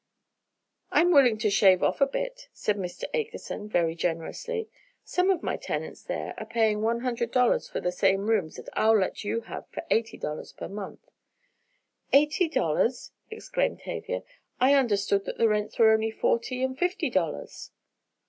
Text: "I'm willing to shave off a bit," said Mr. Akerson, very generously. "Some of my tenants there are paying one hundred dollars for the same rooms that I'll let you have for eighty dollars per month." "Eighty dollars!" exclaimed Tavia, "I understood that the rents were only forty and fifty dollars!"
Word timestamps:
"I'm 0.89 1.11
willing 1.11 1.37
to 1.37 1.51
shave 1.51 1.83
off 1.83 2.01
a 2.01 2.07
bit," 2.07 2.49
said 2.53 2.75
Mr. 2.75 3.03
Akerson, 3.13 3.69
very 3.69 3.93
generously. 3.93 4.67
"Some 5.03 5.29
of 5.29 5.43
my 5.43 5.57
tenants 5.57 6.01
there 6.01 6.33
are 6.39 6.45
paying 6.47 6.81
one 6.81 7.01
hundred 7.01 7.29
dollars 7.29 7.69
for 7.69 7.79
the 7.79 7.91
same 7.91 8.25
rooms 8.25 8.55
that 8.55 8.67
I'll 8.73 8.97
let 8.97 9.23
you 9.23 9.41
have 9.41 9.67
for 9.69 9.83
eighty 9.91 10.17
dollars 10.17 10.53
per 10.53 10.67
month." 10.67 11.07
"Eighty 12.11 12.49
dollars!" 12.49 13.11
exclaimed 13.29 13.81
Tavia, 13.81 14.23
"I 14.59 14.73
understood 14.73 15.25
that 15.25 15.37
the 15.37 15.47
rents 15.47 15.77
were 15.77 15.91
only 15.91 16.09
forty 16.09 16.63
and 16.63 16.75
fifty 16.75 17.11
dollars!" 17.11 17.69